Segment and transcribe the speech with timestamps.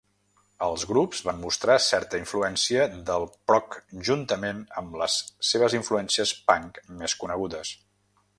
[0.67, 3.77] Els grups van mostrar certa influència del prog
[4.09, 5.19] juntament amb les
[5.51, 7.77] seves influències punk més conegudes.